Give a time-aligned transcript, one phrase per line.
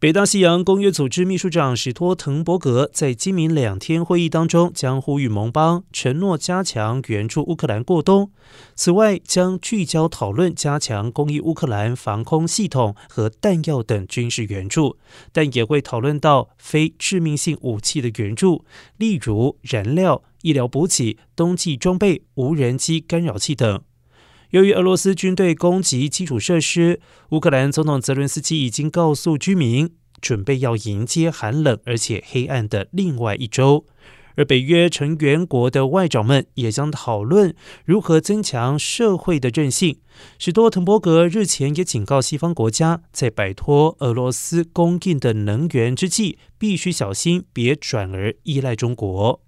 [0.00, 8.30] 北大西洋公约组织秘书长史托滕伯格在今明两天会议当中，将呼吁盟邦承诺加强援助乌克兰过冬。
[8.74, 14.96] 此外，将聚焦讨论加强供应乌克兰防空系统和弹药等军事援助，
[15.32, 18.64] 但也会讨论到非致命性武器的援助，
[18.96, 23.82] 例如燃料、医疗补给、冬季装备、无人机干扰器等。
[24.50, 27.00] 由于俄罗斯军队攻击基础设施，
[27.30, 33.86] 乌克兰总统泽伦斯基已经告诉居民，准备要迎接寒冷而且黑暗的另外一周。
[34.36, 37.54] 而北约成员国的外长们也将讨论
[37.84, 39.98] 如何增强社会的韧性。
[40.38, 49.42] 许多滕伯格日前也警告西方国家，在摆脱俄罗斯供应的能源之际，必须小心，别转而依赖中国。